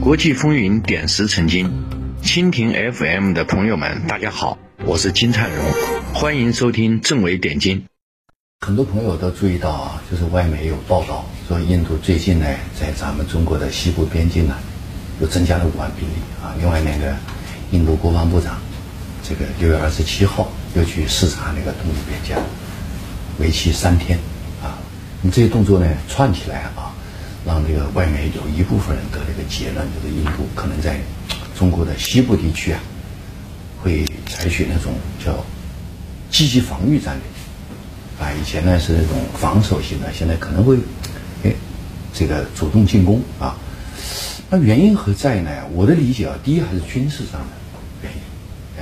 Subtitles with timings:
[0.00, 1.70] 国际风云点石成金，
[2.22, 5.64] 蜻蜓 FM 的朋友们，大家好，我是金灿荣，
[6.12, 7.86] 欢迎收听政委点金。
[8.66, 12.46] 很多朋友都注意到啊，就是外媒有报道说，印度最近呢，
[12.78, 14.56] 在咱们中国的西部边境呢，
[15.20, 16.12] 又增加了五万兵力
[16.42, 16.56] 啊。
[16.58, 17.14] 另外那个
[17.70, 18.60] 印度国防部长，
[19.22, 22.42] 这个六月二十七号又去视察那个东部边疆，
[23.38, 24.18] 为期三天
[25.22, 25.30] 你。
[25.30, 26.92] 这些动作呢，串起来啊。
[27.42, 31.00] 让这个外面有一部分人得了一个结论，就是印度可能在
[31.58, 32.78] 中国的西部地区啊，
[33.82, 34.92] 会采取那种
[35.24, 35.42] 叫
[36.30, 40.76] 积极防御战略，啊，以前呢是那种防守型的，现在可能会
[41.42, 41.50] 哎
[42.12, 43.56] 这个主动进攻啊。
[44.50, 45.50] 那原因何在呢？
[45.72, 47.46] 我的理解啊，第一还是军事上的
[48.02, 48.18] 原因，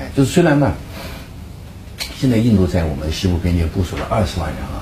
[0.02, 0.74] 哎，就是虽然呢，
[2.18, 4.77] 现在印度在我们西部边界部署了二十万人啊，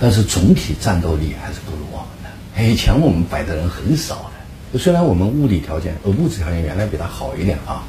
[0.00, 2.68] 但是总体战斗力还是不如我们的。
[2.68, 4.30] 以前我们摆的人很少
[4.72, 7.84] 的，虽然我们物理条件呃物质条件原来比他好一点啊，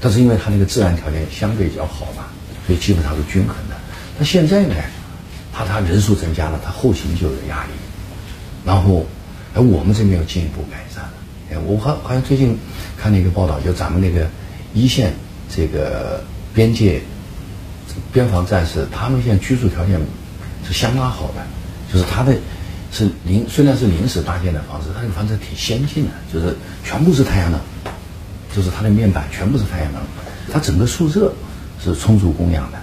[0.00, 2.24] 但是因为他那个自然条件相对比较好嘛，
[2.66, 3.76] 所以基本上是均衡的。
[4.18, 4.74] 那现在呢，
[5.52, 7.70] 他他人数增加了，他后勤就有压力，
[8.64, 9.06] 然后
[9.54, 11.12] 哎我们这边要进一步改善了。
[11.52, 12.58] 哎，我好好像最近
[12.96, 14.28] 看了一个报道，就咱们那个
[14.74, 15.12] 一线
[15.48, 16.22] 这个
[16.54, 17.00] 边界
[18.12, 20.00] 边防战士，他们现在居住条件
[20.66, 21.46] 是相当好的，
[21.92, 22.34] 就是他的。
[22.92, 27.60] 是临虽然是临时搭建的房子，它这个房子挺先进的，就是全部是太阳能，
[28.52, 30.02] 就是它的面板全部是太阳能，
[30.52, 31.32] 它整个宿舍
[31.80, 32.78] 是充足供氧的，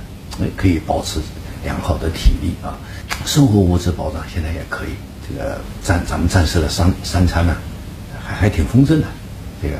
[0.55, 1.19] 可以保持
[1.61, 2.79] 良好的体力啊，
[3.25, 4.91] 生活物质保障现在也可以，
[5.27, 7.57] 这个战咱们战士的三三餐呢，
[8.25, 9.07] 还还挺丰盛的，
[9.61, 9.75] 这个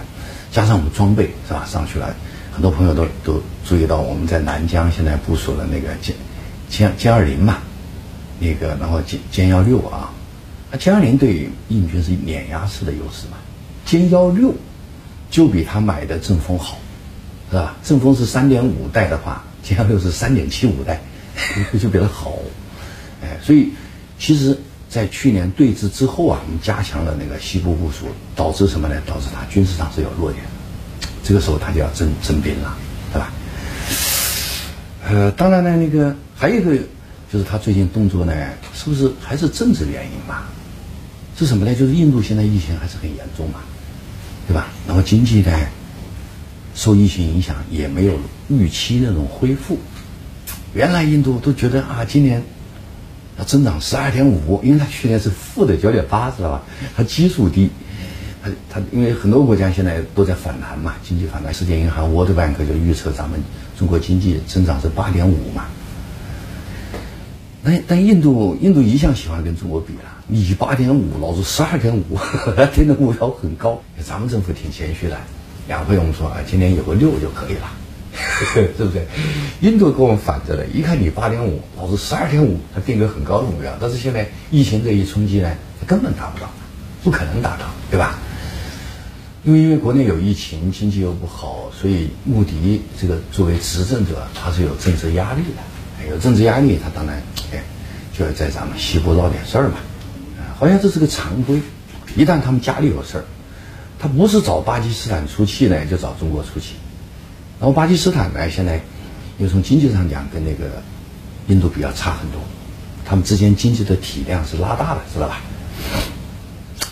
[0.51, 2.13] 加上我们装备是吧上去了，
[2.51, 6.11] 很多朋友都都注意到我们在南疆现在部署了那个歼
[6.69, 7.59] 歼歼二零嘛，
[8.39, 10.11] 那个然后歼歼幺六啊。
[10.71, 13.38] 那歼二零对印军是碾压式的优势嘛？
[13.85, 14.53] 歼幺六
[15.30, 16.77] 就比他买的阵风好，
[17.49, 17.75] 是吧？
[17.83, 21.02] 阵风是三点五代的话，歼幺六是三点七五代，
[21.80, 22.37] 就比它好。
[23.23, 23.70] 哎，所以
[24.20, 24.58] 其实，
[24.89, 29.02] 在去年对峙之后啊，我们加强了那个西部部署，导致什么呢？
[29.05, 32.77] 导致他军事上是有弱点的，这个时候他就要征征兵了，
[33.14, 33.31] 对吧？
[35.09, 36.83] 呃，当然呢，那个还有一个
[37.32, 38.33] 就是他最近动作呢，
[38.73, 40.48] 是不是还是政治原因吧？
[41.38, 41.76] 是什么呢？
[41.76, 43.60] 就是印度现在疫情还是很严重嘛，
[44.48, 44.67] 对吧？
[44.88, 45.52] 然后经济呢，
[46.73, 48.17] 受疫情影响也没有
[48.49, 49.77] 预期那种恢复。
[50.73, 52.42] 原来印度都觉得啊，今年
[53.37, 56.64] 要增长十二点五，因为它去年是负的九点八，知道吧？
[56.95, 57.70] 它基数低，
[58.42, 61.54] 它它因为很多国家现在都在反弹嘛，经济反弹。
[61.54, 63.39] 世界银行 World Bank 就预测咱们
[63.77, 65.66] 中国经济增长是八点五嘛。
[67.67, 70.23] 但但印度印度一向喜欢跟中国比了。
[70.26, 72.17] 你八点五，老子十二点五，
[72.73, 73.82] 定的目标很高。
[74.02, 75.17] 咱们政府挺谦虚的，
[75.67, 77.70] 两会我们说啊，今年有个六就可以了，
[78.78, 79.05] 是不是？
[79.60, 83.70] 印度跟我们反着的，一看你八点五，老子十二点五，他定个很高的目标。
[83.82, 86.49] 但是现在疫情这一冲击呢，他根本达不到，
[87.04, 88.17] 不可能达到，对吧？
[89.44, 95.61] 因为因为国内有疫情，经济又不好，所以穆迪这个作为执政者，他是有政治压力的，
[96.09, 97.21] 有政治压力，他当然
[97.53, 97.61] 哎
[98.17, 99.75] 就要在咱们西部闹点事儿嘛。
[100.57, 101.61] 好像这是个常规，
[102.15, 103.25] 一旦他们家里有事儿，
[103.99, 106.73] 他不是找巴基斯坦出气呢，就找中国出气。
[107.59, 108.75] 然后巴基斯坦呢，现在
[109.37, 110.81] 因为从经济上讲跟那个
[111.47, 112.41] 印度比较差很多，
[113.05, 115.41] 他们之间经济的体量是拉大的，知道吧？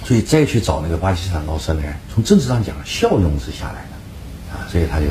[0.03, 1.81] 所以再去找那个巴基斯坦闹事呢，
[2.13, 5.05] 从政治上讲效用是下来的，啊，所以他就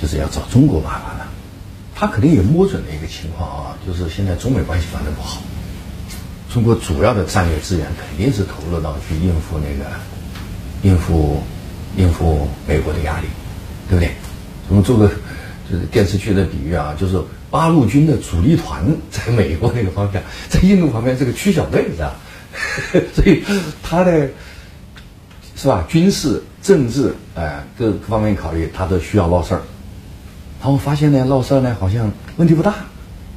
[0.00, 1.28] 就是要找中国麻烦了。
[1.98, 5.42] 他肯定也摸准了一个情况啊，就是现在中美关系发展不好。
[6.48, 9.90] 中国主要的战略资源肯定是投入到去应付那个，
[10.82, 11.42] 应付
[11.96, 13.26] 应付美国的压力，
[13.88, 14.12] 对不对？
[14.68, 15.08] 我们做个
[15.68, 17.20] 就是电视剧的比喻啊，就是
[17.50, 22.14] 八路军的主力团在美国那个方向，在印度旁边是个区小队，是吧？
[23.12, 23.42] 所以
[23.82, 24.28] 他的，
[25.56, 25.84] 是吧？
[25.88, 29.62] 军事、政治，哎，各各方面考虑，他都需要闹事儿。
[30.60, 32.74] 然后发现呢，闹事儿呢好像问题不大，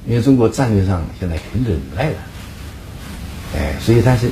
[0.07, 2.15] 因为中国战略上现在挺忍耐的。
[3.55, 4.29] 哎，所以但是，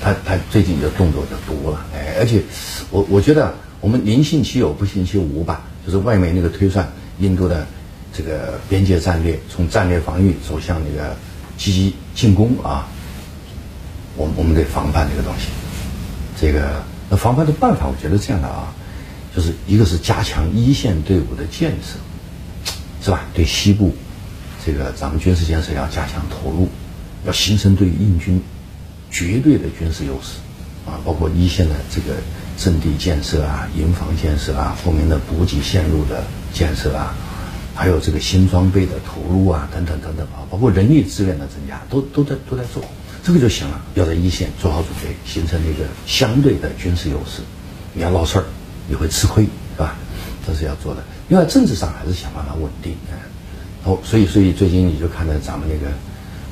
[0.00, 2.42] 他他最近的动作就多了，哎，而且，
[2.90, 6.90] 我我觉得我们宁信其有，不信其无吧，就是外面那个推算，
[7.20, 7.66] 印度的
[8.12, 11.14] 这个边界战略从战略防御走向那个
[11.56, 12.88] 积极进攻啊，
[14.16, 15.48] 我我们得防范这个东西。
[16.40, 18.74] 这个那防范的办法，我觉得这样的啊，
[19.36, 21.98] 就是一个是加强一线队伍的建设，
[23.04, 23.20] 是吧？
[23.34, 23.94] 对西部
[24.64, 26.68] 这个咱们军事建设要加强投入。
[27.26, 28.42] 要形成对印军
[29.10, 30.36] 绝对的军事优势
[30.86, 32.16] 啊，包括一线的这个
[32.58, 36.22] 阵地建设啊、营房建设啊、后面的补给线路的
[36.52, 37.14] 建设啊，
[37.74, 42.84] 还有这个新装备的投入啊，等等等等啊，包括人力资源的增加，都都在都在做，
[43.22, 43.80] 这个就行了。
[43.94, 47.40] 要在一线做好准备，形成一个相对的军事优势。
[47.94, 48.44] 你要闹事儿，
[48.86, 49.96] 你会吃亏，是吧？
[50.46, 51.02] 这是要做的。
[51.28, 53.18] 另外，政治上还是想办法稳定，嗯，
[53.84, 55.92] 哦，所以，所以最近你就看到咱们那个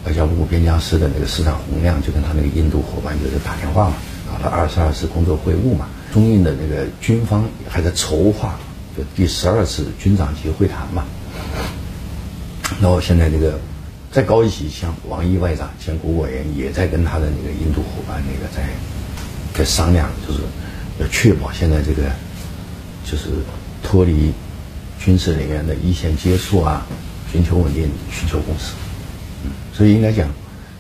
[0.06, 3.94] 外交部边疆司的那个司长洪亮，就跟他那个印度伙伴就是打电话嘛，
[4.32, 8.58] 搞了二十二次工作会晤嘛，中印的那个军方还在筹划
[8.96, 11.04] 就第十二次军长级会谈嘛。
[12.80, 13.58] 然后现在这个
[14.10, 18.68] 再高一级，像王毅外长兼国务委员也在跟他的那个印度伙伴那个在
[19.54, 20.40] 在商量，就是
[20.98, 22.10] 要确保现在这个
[23.04, 23.28] 就是
[23.82, 24.32] 脱离。
[25.04, 26.86] 军事人员的一线接触啊，
[27.32, 28.70] 寻求稳定，寻求共识，
[29.44, 30.30] 嗯，所以应该讲，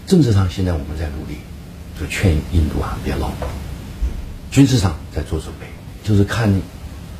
[0.06, 1.38] 政治上现在我们在努力，
[1.98, 3.32] 就劝印度啊别闹，
[4.52, 5.66] 军事上在做准备，
[6.04, 6.48] 就是看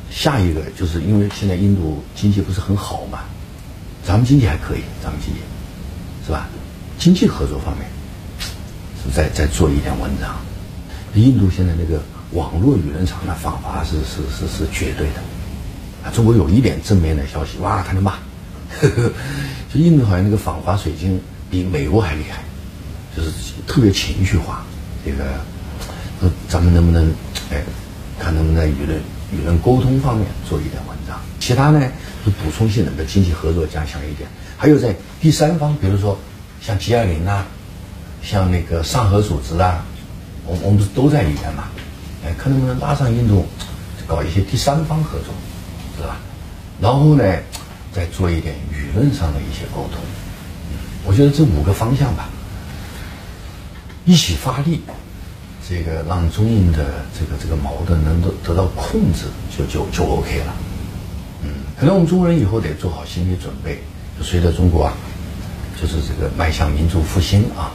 [0.09, 3.25] 下一个，就是因为现在印度经济不是很好嘛，
[4.01, 5.41] 咱们经济还可以，咱们经济
[6.25, 6.47] 是吧？
[6.97, 7.85] 经济合作方面
[9.03, 10.37] 是在在做一点文章，
[11.15, 12.01] 印度现在那个
[12.31, 15.21] 网络舆论场的访华是是是是绝对的。
[16.03, 18.15] 啊，中国有一点正面的消息，哇，他就骂，
[19.73, 21.19] 就印度好像那个访华水晶
[21.49, 22.43] 比美国还厉害，
[23.15, 23.31] 就是
[23.65, 24.65] 特别情绪化。
[25.05, 25.23] 这个，
[26.19, 27.09] 说咱们能不能，
[27.51, 27.63] 哎，
[28.19, 28.99] 看能不能在舆论
[29.33, 31.19] 舆论沟通方面做一点文章。
[31.39, 31.79] 其他呢，
[32.23, 34.29] 是补充性的，的经济合作加强一点。
[34.57, 36.17] 还有在第三方，比如说
[36.61, 37.45] 像 G 二零啊，
[38.21, 39.85] 像那个上合组织啊，
[40.45, 41.65] 我我们不是都在里面嘛？
[42.25, 43.45] 哎，看能不能拉上印度，
[44.07, 45.33] 搞一些第三方合作。
[46.03, 46.17] 是吧？
[46.81, 47.23] 然后呢，
[47.93, 50.01] 再做一点舆论上的一些沟通。
[51.05, 52.27] 我觉得这五个方向吧，
[54.03, 54.81] 一起发力，
[55.65, 59.27] 这个让中印的这个这个矛盾能得得到控制，
[59.57, 60.53] 就就就 OK 了。
[61.43, 63.81] 嗯，可能我们中国人以后得做好心理准备，
[64.19, 64.93] 就随着中国啊，
[65.81, 67.71] 就是这个迈向民族复兴啊，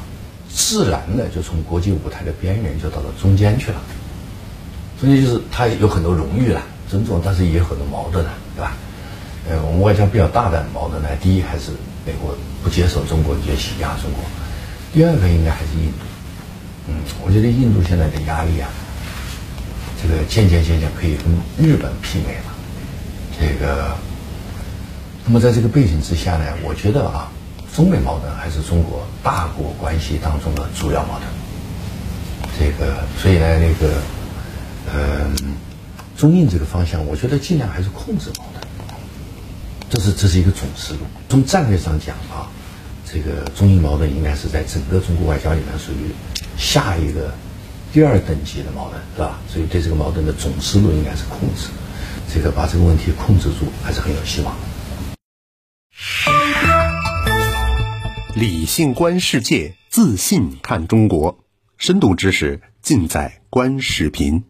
[0.52, 3.80] 自然的就从国际舞台的边缘就到了中间去了。
[5.00, 6.62] 中间就是他有很多荣誉了。
[6.88, 8.72] 尊重，但是也有很多矛盾啊，对吧？
[9.48, 11.70] 呃，我们外交比较大的矛盾呢，第一还是
[12.04, 14.22] 美国不接受中国崛起压中国，
[14.92, 16.04] 第二个应该还是印度。
[16.88, 18.68] 嗯，我觉得印度现在的压力啊，
[20.02, 21.26] 这个渐渐渐渐可以跟
[21.56, 22.52] 日本媲美了。
[23.40, 23.96] 这个，
[25.24, 27.30] 那么在这个背景之下呢，我觉得啊，
[27.74, 31.28] 中美矛盾还是中国大国关系当中的主要矛盾。
[32.58, 33.94] 这个，所以呢，那个，
[34.92, 35.56] 嗯。
[36.18, 38.60] 中印这个方向，我觉得尽量还是控制矛盾，
[39.88, 41.00] 这是这是一个总思路。
[41.28, 42.50] 从战略上讲啊，
[43.06, 46.10] 这个中印矛盾应该是在整个中国外交里面属于
[46.58, 47.32] 下一个
[47.92, 49.38] 第二等级的矛盾，是吧？
[49.48, 51.68] 所以对这个矛盾的总思路应该是控制，
[52.34, 54.60] 这个把这个问题控制住还是很有希望的。
[58.34, 61.38] 理性观世界，自信看中国，
[61.76, 64.42] 深度知识尽在观视频。